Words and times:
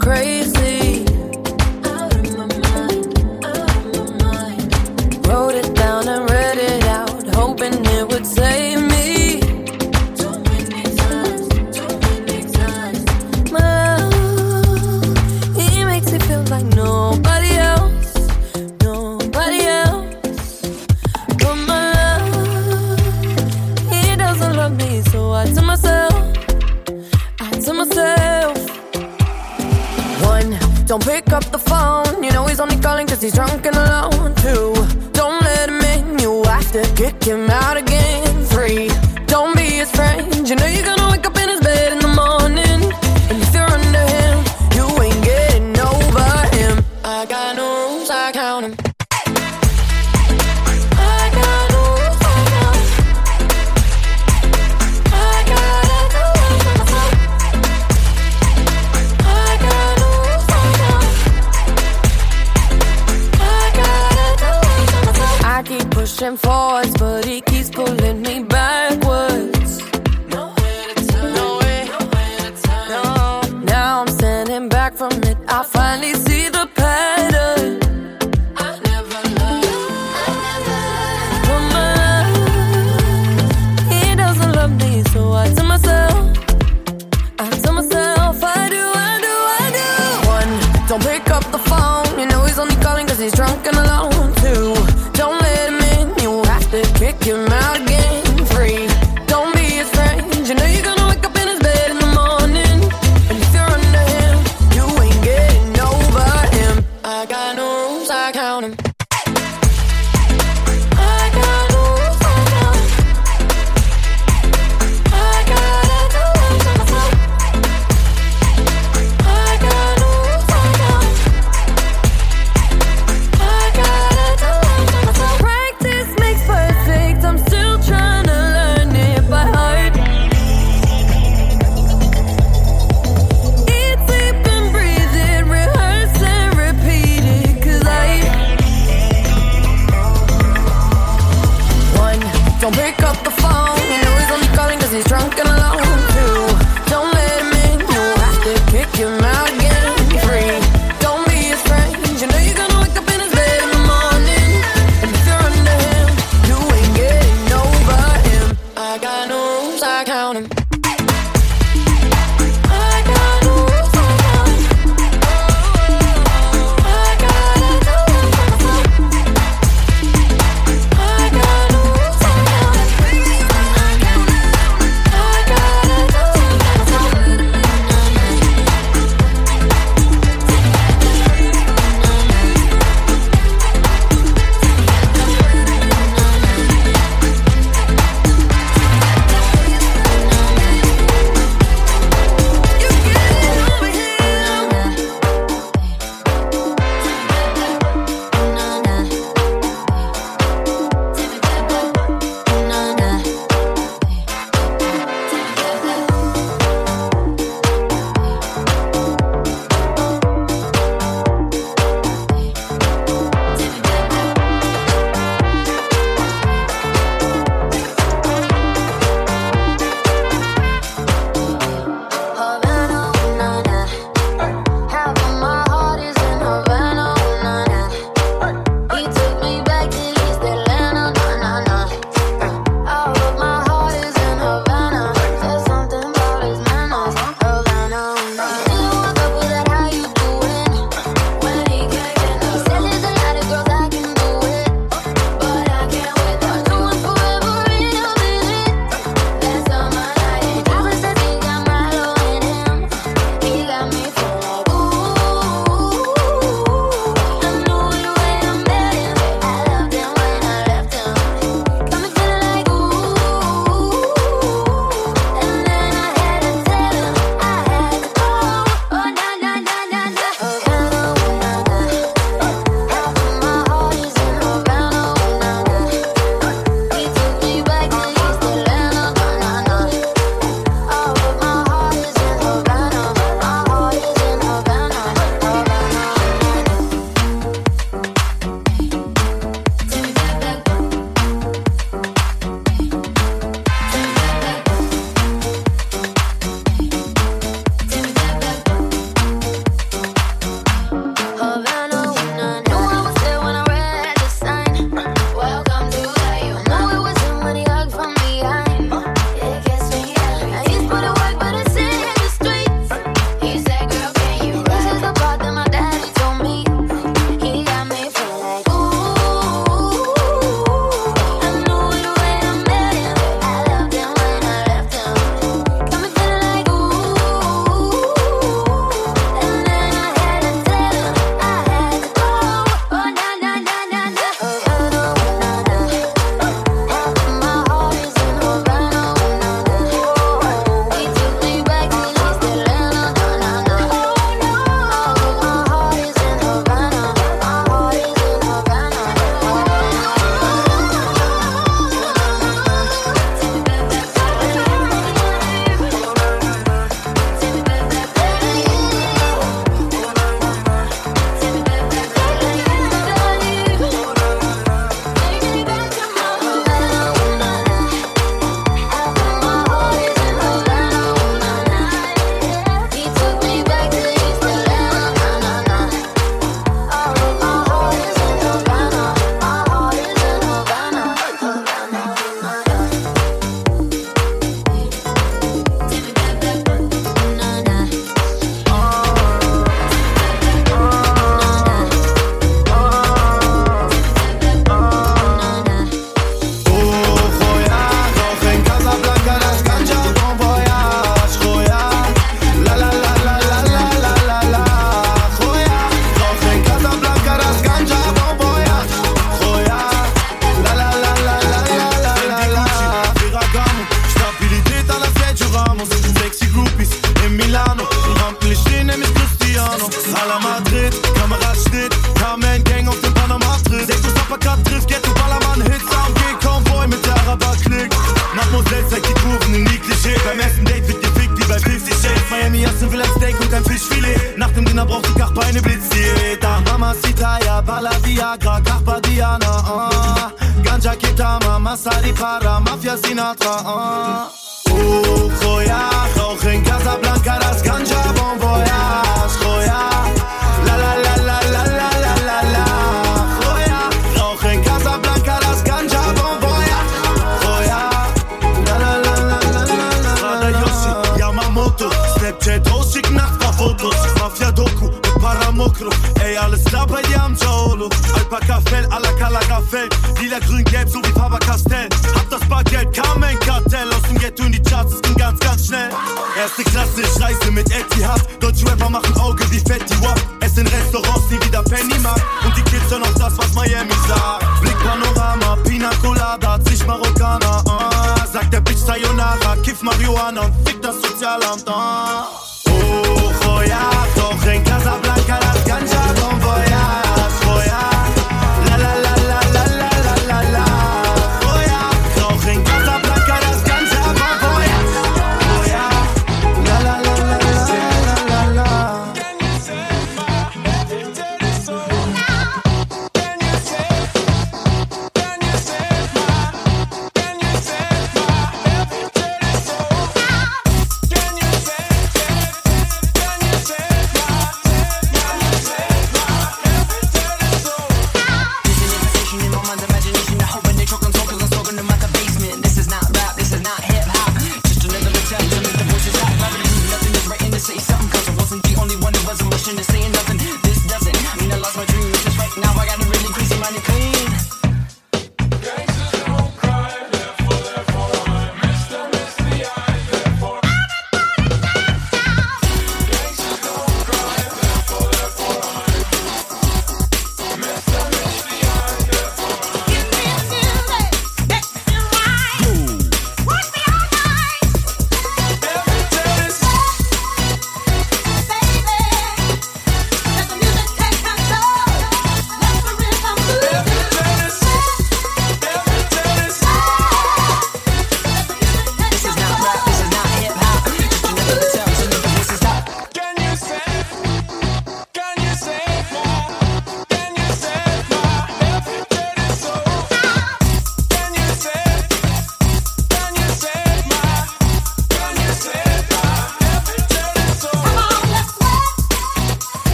crazy. 0.00 0.59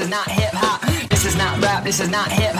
This 0.00 0.06
is 0.06 0.10
not 0.12 0.30
hip 0.30 0.54
hop. 0.54 0.80
This 1.10 1.24
is 1.26 1.36
not 1.36 1.62
rap. 1.62 1.84
This 1.84 2.00
is 2.00 2.08
not 2.08 2.32
hip 2.32 2.54
hop. 2.54 2.59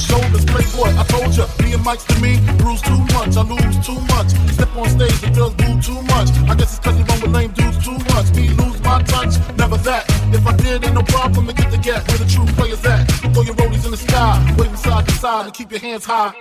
shoulders, 0.00 0.44
play 0.44 0.64
what? 0.80 0.96
I 0.96 1.04
told 1.04 1.36
ya, 1.36 1.46
me 1.62 1.74
and 1.74 1.84
Mike 1.84 2.00
to 2.00 2.16
me, 2.20 2.40
bruise 2.58 2.82
too 2.82 2.98
much, 3.12 3.36
I 3.36 3.42
lose 3.44 3.78
too 3.84 4.00
much. 4.08 4.30
Step 4.56 4.74
on 4.76 4.88
stage, 4.88 5.20
the 5.20 5.30
girls 5.30 5.54
do 5.54 5.68
too 5.80 6.00
much. 6.08 6.28
I 6.48 6.54
guess 6.56 6.76
it's 6.76 6.80
cause 6.80 6.96
you 6.98 7.04
run 7.04 7.20
with 7.20 7.32
lame 7.32 7.52
dudes 7.52 7.84
too 7.84 7.98
much. 8.14 8.32
Me 8.34 8.48
lose 8.60 8.80
my 8.82 9.02
touch, 9.02 9.36
never 9.56 9.76
that. 9.88 10.04
If 10.32 10.46
I 10.46 10.56
did, 10.56 10.84
ain't 10.84 10.94
no 10.94 11.02
problem 11.02 11.46
to 11.46 11.52
get 11.52 11.70
the 11.70 11.78
gap 11.78 12.08
where 12.08 12.18
the 12.18 12.26
true 12.26 12.46
players 12.56 12.84
at. 12.84 13.04
Throw 13.32 13.42
your 13.42 13.54
roadies 13.54 13.84
in 13.84 13.90
the 13.90 13.96
sky, 13.96 14.54
wave 14.58 14.76
side 14.78 15.06
to 15.06 15.12
side 15.12 15.44
and 15.46 15.54
keep 15.54 15.70
your 15.70 15.80
hands 15.80 16.04
high. 16.04 16.32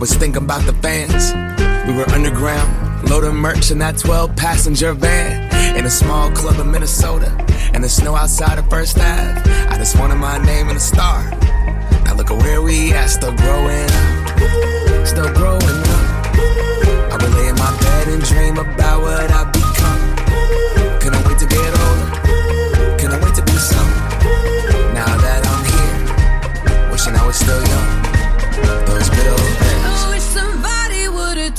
Was 0.00 0.14
thinking 0.14 0.42
about 0.42 0.64
the 0.64 0.72
fans. 0.80 1.34
We 1.86 1.92
were 1.92 2.08
underground, 2.08 3.10
loading 3.10 3.36
merch 3.36 3.70
in 3.70 3.78
that 3.80 3.98
12 3.98 4.34
passenger 4.34 4.94
van. 4.94 5.76
In 5.76 5.84
a 5.84 5.90
small 5.90 6.30
club 6.30 6.58
in 6.58 6.70
Minnesota, 6.70 7.30
and 7.74 7.84
the 7.84 7.88
snow 7.88 8.16
outside 8.16 8.58
of 8.58 8.68
First 8.70 8.96
Ave. 8.96 9.42
I 9.68 9.76
just 9.76 9.98
wanted 9.98 10.16
my 10.16 10.38
name 10.38 10.68
and 10.68 10.78
a 10.78 10.80
star. 10.80 11.28
Now 12.04 12.14
look 12.14 12.30
at 12.30 12.38
where 12.42 12.62
we 12.62 12.94
at, 12.94 13.08
still 13.08 13.36
growing 13.36 13.90
up. 13.90 15.06
Still 15.06 15.30
growing 15.34 15.62
up. 15.62 16.06
I 17.12 17.18
would 17.20 17.34
lay 17.34 17.48
in 17.48 17.56
my 17.56 17.70
bed 17.80 18.08
and 18.08 18.22
dream 18.24 18.56
about 18.56 19.02
what 19.02 19.30
I've 19.30 19.52
become. 19.52 20.00
Couldn't 21.00 21.26
wait 21.28 21.38
to 21.40 21.46
get 21.46 21.70
older. 21.84 22.96
Couldn't 22.96 23.20
wait 23.22 23.34
to 23.34 23.44
be 23.44 23.52
something. 23.52 24.24
Now 24.96 25.12
that 25.24 25.44
I'm 25.44 25.62
here, 25.68 26.90
wishing 26.90 27.14
I 27.14 27.26
was 27.26 27.36
still 27.36 27.60
young. 27.60 28.86
Those 28.86 29.10
good 29.10 29.26
old 29.28 29.60
days. 29.60 29.69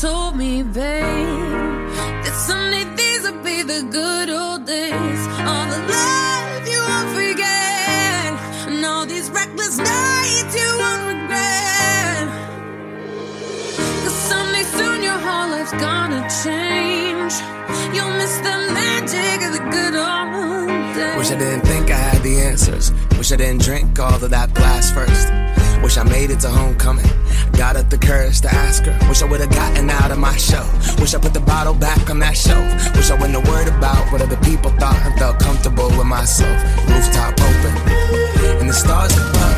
Told 0.01 0.35
me, 0.35 0.63
babe, 0.63 1.05
that 2.23 2.33
someday 2.33 2.85
these 2.97 3.21
would 3.21 3.43
be 3.43 3.61
the 3.61 3.83
good 3.91 4.31
old 4.31 4.65
days. 4.65 5.21
All 5.45 5.65
the 5.69 5.77
love 5.93 6.63
you 6.67 6.81
won't 6.89 7.09
forget, 7.13 8.33
and 8.65 8.83
all 8.83 9.05
these 9.05 9.29
reckless 9.29 9.77
nights 9.77 10.53
you 10.57 10.69
won't 10.81 11.03
regret. 11.05 12.25
Cause 14.01 14.19
someday 14.31 14.65
soon 14.73 15.03
your 15.03 15.19
whole 15.21 15.49
life's 15.53 15.73
gonna 15.73 16.23
change. 16.43 17.33
You'll 17.93 18.15
miss 18.17 18.37
the 18.37 18.57
magic 18.73 19.37
of 19.45 19.51
the 19.53 19.63
good 19.69 19.93
old 19.93 20.95
days. 20.97 21.17
Wish 21.19 21.29
I 21.29 21.37
didn't 21.37 21.65
think 21.71 21.91
I 21.91 22.01
had 22.09 22.23
the 22.23 22.39
answers. 22.41 22.91
Wish 23.19 23.31
I 23.31 23.35
didn't 23.35 23.61
drink 23.61 23.99
all 23.99 24.15
of 24.15 24.31
that 24.31 24.51
glass 24.55 24.89
first. 24.89 25.27
Wish 25.83 25.95
I 25.97 26.03
made 26.03 26.31
it 26.31 26.39
to 26.39 26.49
homecoming. 26.49 27.10
Got 27.57 27.75
up 27.75 27.89
the 27.89 27.97
courage 27.97 28.41
to 28.41 28.49
ask 28.53 28.83
her. 28.85 28.97
Wish 29.07 29.21
I 29.21 29.25
would've 29.25 29.49
gotten 29.49 29.89
out 29.89 30.11
of 30.11 30.17
my 30.17 30.35
show. 30.35 30.65
Wish 30.99 31.13
I 31.13 31.19
put 31.19 31.33
the 31.33 31.39
bottle 31.39 31.73
back 31.73 32.09
on 32.09 32.19
that 32.19 32.35
shelf. 32.35 32.65
Wish 32.95 33.11
I 33.11 33.15
wouldn't 33.15 33.37
have 33.37 33.47
worried 33.47 33.67
about 33.67 34.11
what 34.11 34.21
other 34.21 34.37
people 34.37 34.71
thought 34.71 34.97
and 35.05 35.13
felt 35.19 35.39
comfortable 35.39 35.89
with 35.89 36.07
myself. 36.07 36.57
Rooftop 36.89 37.33
open, 37.39 37.73
and 38.59 38.69
the 38.69 38.73
stars 38.73 39.13
above. 39.15 39.57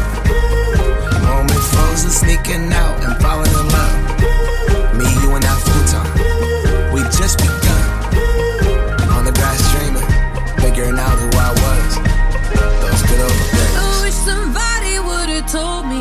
Moment 1.23 1.63
frozen, 1.71 2.09
sneaking 2.09 2.71
out 2.73 3.03
and 3.03 3.15
falling 3.23 3.49
in 3.49 3.67
love. 3.71 3.95
Me, 4.97 5.07
you, 5.23 5.29
and 5.33 5.43
that 5.43 5.59
futon. 5.63 6.05
We 6.93 7.01
just 7.09 7.37
begun. 7.39 7.83
On 9.15 9.23
the 9.25 9.31
grass 9.31 9.61
dreaming, 9.71 10.07
figuring 10.59 10.99
out 10.99 11.17
who 11.17 11.29
I 11.39 11.49
was. 11.63 11.91
Those 12.83 13.01
good 13.09 13.21
old 13.25 13.31
days. 13.31 13.75
I 13.79 14.01
wish 14.03 14.17
somebody 14.27 14.99
would've 14.99 15.47
told 15.49 15.87
me, 15.87 15.92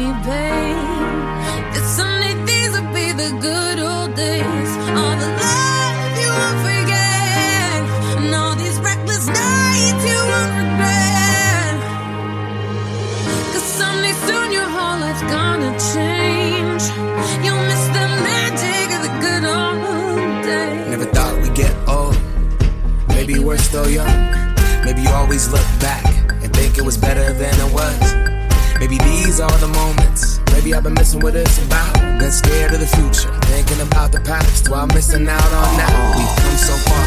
Maybe 28.83 28.99
these 28.99 29.39
are 29.39 29.59
the 29.59 29.69
moments. 29.69 30.32
Maybe 30.63 30.75
I've 30.75 30.85
been 30.85 30.95
missing 30.95 31.19
what 31.19 31.35
it's 31.35 31.59
about. 31.59 31.93
Been 32.21 32.31
scared 32.31 32.73
of 32.73 32.79
the 32.79 32.87
future, 32.87 33.35
thinking 33.51 33.81
about 33.81 34.13
the 34.13 34.21
past 34.21 34.69
while 34.69 34.87
missing 34.87 35.27
out 35.27 35.53
on 35.53 35.77
now. 35.77 36.15
We've 36.17 36.37
come 36.39 36.57
so 36.57 36.77
far. 36.87 37.07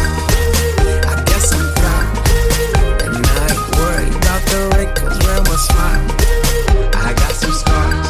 I 1.08 1.24
guess 1.26 1.54
I'm 1.54 1.74
proud. 1.80 2.18
And 3.06 3.16
I 3.16 3.48
ain't 3.48 3.76
worried 3.78 4.14
about 4.14 4.42
the 4.52 4.60
wrinkles 4.76 5.18
where 5.24 5.42
my 5.48 5.56
smile. 5.56 6.04
I 6.96 7.14
got 7.14 7.32
some 7.32 7.54
scars. 7.54 8.05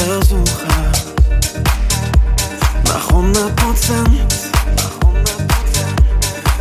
Versucher 0.00 0.66
nach 2.86 3.08
100 3.10 3.54
Prozent. 3.56 4.24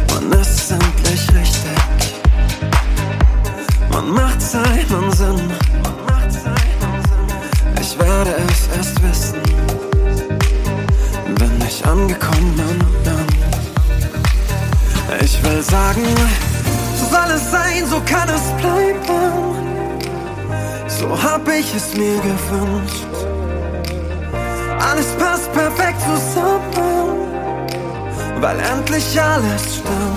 Man 0.10 0.32
ist 0.42 0.72
endlich 0.72 1.22
richtig. 1.34 2.16
Man 3.92 4.12
macht 4.12 4.42
seinen 4.42 5.12
Sinn. 5.14 5.52
Ich 7.80 7.98
werde 7.98 8.36
es 8.50 8.78
erst 8.78 9.02
wissen, 9.04 9.42
wenn 11.38 11.62
ich 11.66 11.86
angekommen 11.86 12.56
bin. 12.58 13.26
Ich 15.24 15.42
will 15.44 15.64
sagen, 15.64 16.04
so 16.98 17.06
soll 17.06 17.32
es 17.34 17.52
sein, 17.52 17.88
so 17.90 18.02
kann 18.06 18.28
es 18.28 18.52
bleiben. 18.62 19.00
So 20.88 21.24
hab 21.24 21.48
ich 21.48 21.74
es 21.74 21.96
mir 21.96 22.18
gewünscht. 22.18 23.09
weil 28.50 28.60
endlich 28.62 29.22
alles 29.22 29.76
stimmt. 29.76 30.09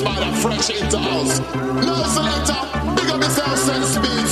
is 0.00 0.04
by 0.04 0.14
the 0.20 0.36
fresh 0.40 0.70
into 0.70 0.98
house. 0.98 1.36
Selector, 2.14 2.60
big 2.96 3.10
up 3.10 3.20
the 3.20 3.28
self 3.28 3.58
sense 3.58 3.98
being 3.98 4.26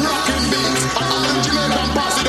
rocking 0.04 0.46
beats, 0.50 0.82
and 0.96 1.12
all 1.12 1.22
the 1.22 1.40
Jamaican 1.44 2.27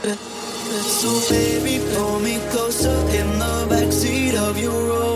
So 0.00 1.28
baby, 1.28 1.84
pull 1.94 2.20
me 2.20 2.38
closer 2.50 2.94
in 3.10 3.38
the 3.38 3.66
backseat 3.68 4.36
of 4.36 4.56
your 4.56 5.07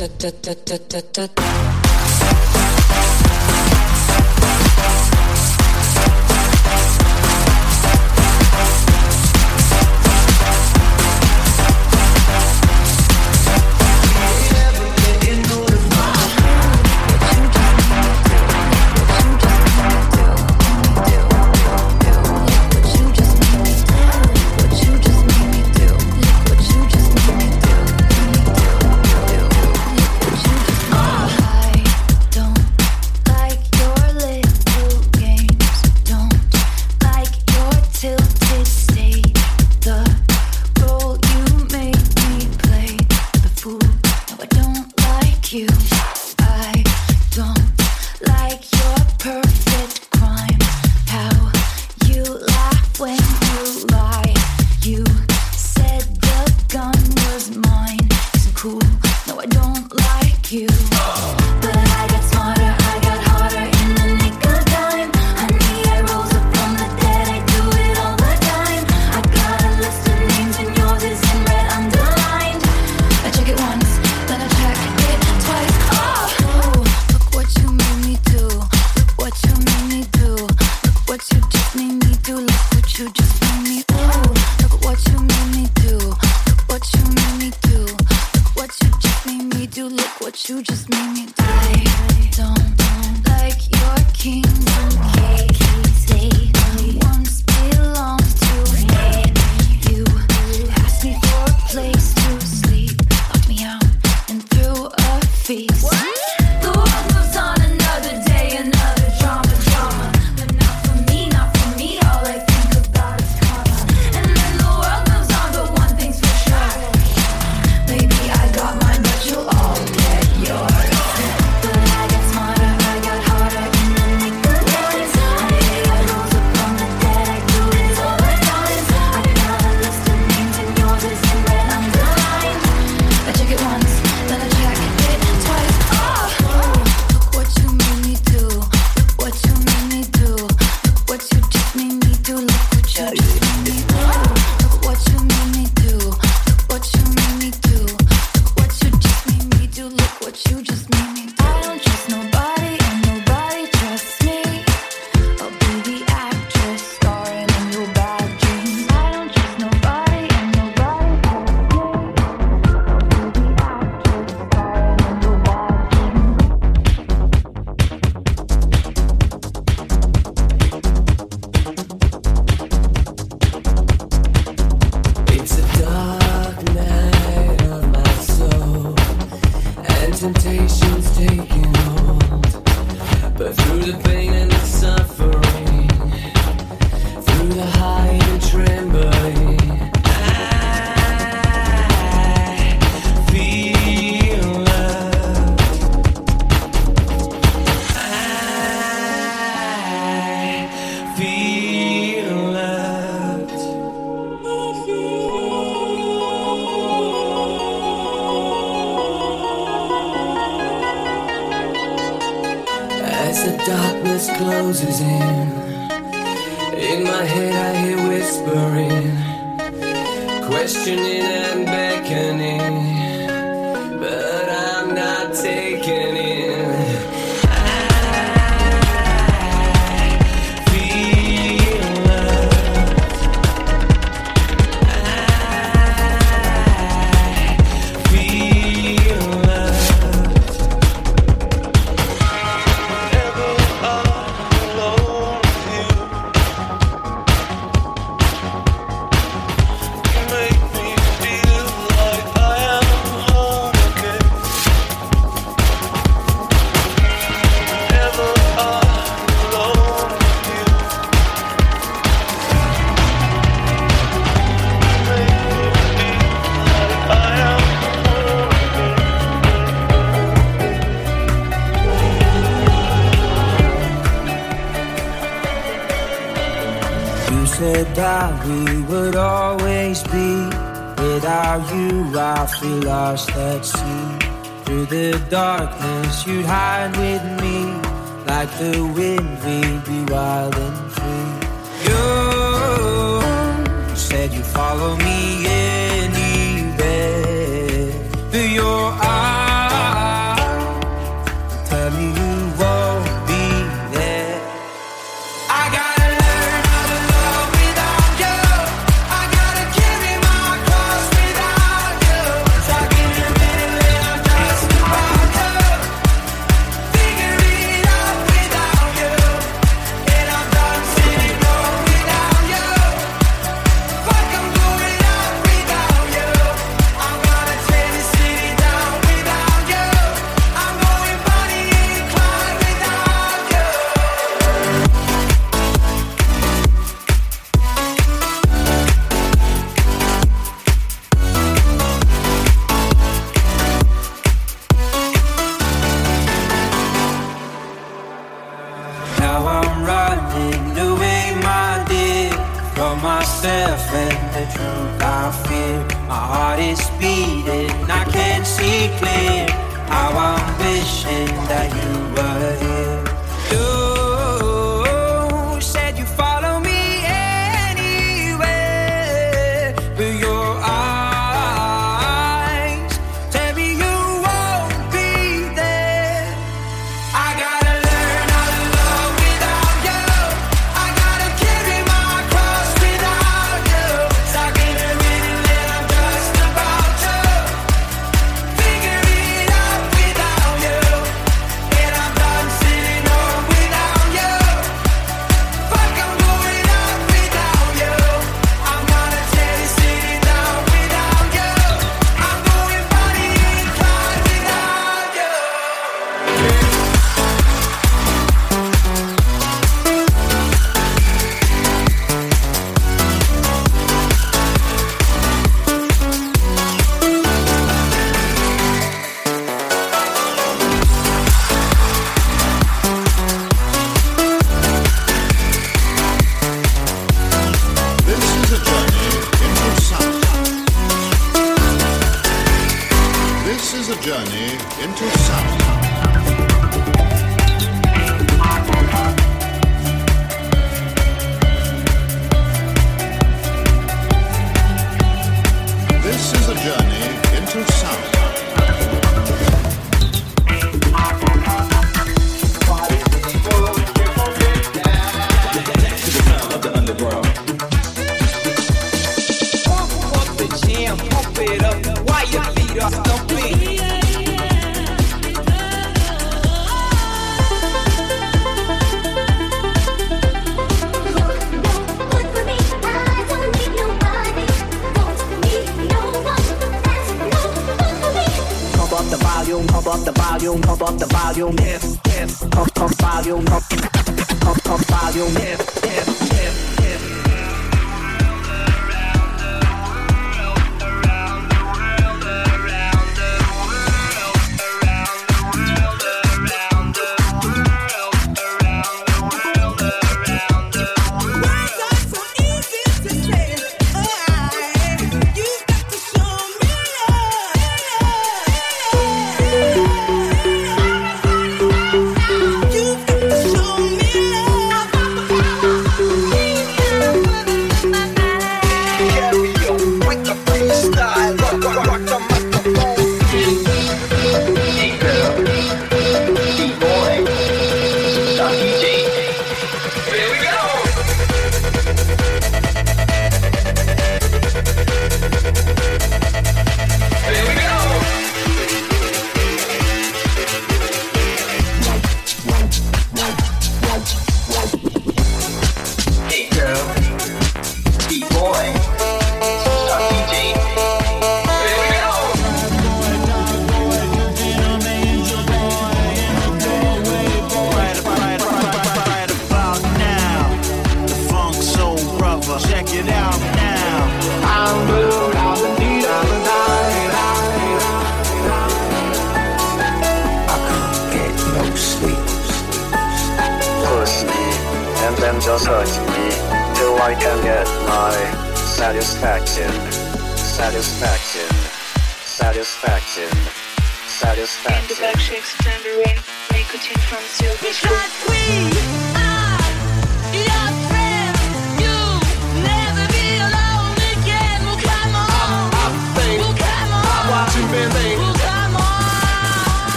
da 0.00 0.08
da 0.18 0.30
da 0.30 0.54
da 0.64 0.78
da 0.88 1.26
da 1.28 1.59